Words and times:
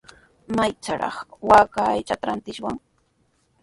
¿Maytrawraq 0.57 1.17
waaka 1.49 1.81
aychata 1.93 2.25
rantishwan? 2.29 2.77